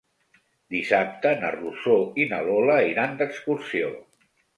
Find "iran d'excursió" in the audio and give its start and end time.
2.93-3.93